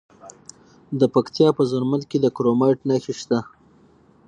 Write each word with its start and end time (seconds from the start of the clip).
د 0.99 1.01
پکتیا 1.13 1.49
په 1.57 1.63
زرمت 1.71 2.01
کې 2.11 2.17
د 2.21 2.25
کرومایټ 2.35 2.79
نښې 2.89 3.13
شته. 3.19 3.39